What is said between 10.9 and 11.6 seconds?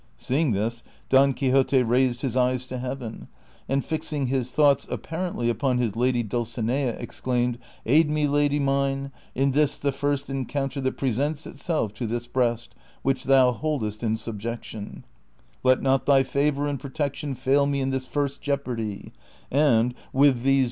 presents